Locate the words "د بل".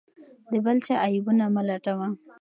0.51-0.77